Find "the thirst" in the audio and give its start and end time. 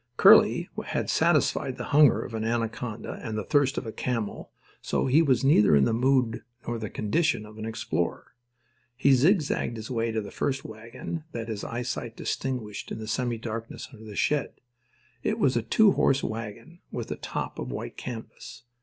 3.37-3.77